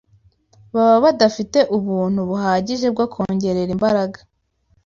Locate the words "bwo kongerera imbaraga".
2.93-4.19